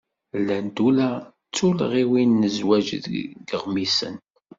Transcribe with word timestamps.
Llant 0.39 0.77
ula 0.87 1.09
d 1.19 1.23
tullɣiwin 1.55 2.31
n 2.41 2.43
zzwaǧ 2.55 2.87
deg 3.03 3.15
iɣmisen. 3.55 4.15